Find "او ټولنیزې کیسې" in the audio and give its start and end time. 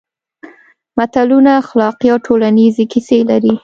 2.13-3.19